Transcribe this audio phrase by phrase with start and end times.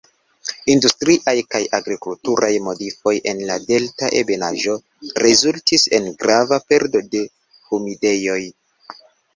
[0.75, 4.77] Industriaj kaj agrikulturaj modifoj en la delta ebenaĵo
[5.27, 7.27] rezultis en grava perdo de
[7.71, 8.43] humidejoj.